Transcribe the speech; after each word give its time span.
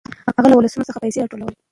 هغه 0.37 0.47
له 0.51 0.55
ولسونو 0.57 0.87
څخه 0.89 1.01
پيسې 1.03 1.17
راټولولې. 1.19 1.55